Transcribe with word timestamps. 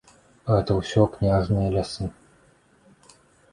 Гэта 0.51 0.77
ўсё 0.77 1.01
княжыя 1.17 1.67
лясы. 1.77 2.11